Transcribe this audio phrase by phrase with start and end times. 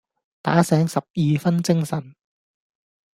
[0.41, 2.15] 打醒十二分精神